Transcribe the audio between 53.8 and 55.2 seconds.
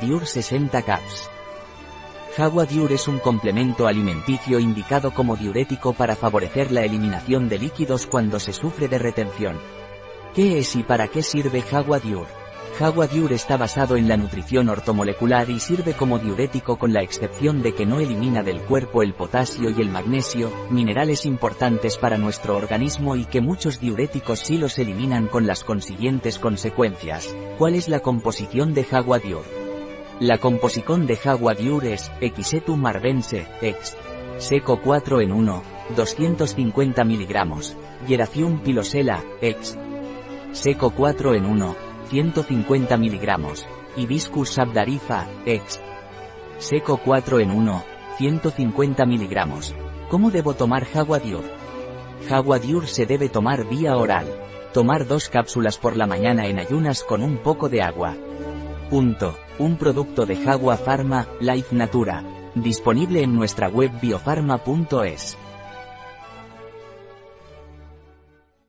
oral. Tomar